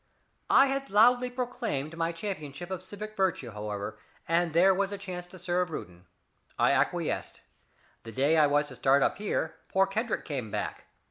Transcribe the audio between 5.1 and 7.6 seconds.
to serve Reuton. I acquiesced.